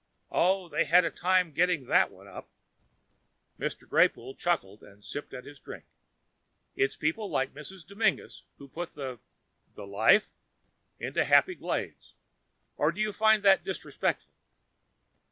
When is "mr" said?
3.59-3.87